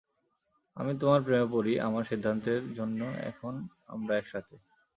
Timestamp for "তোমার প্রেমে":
1.01-1.47